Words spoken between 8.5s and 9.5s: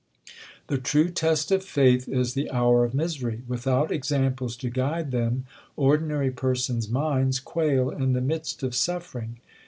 of suffering.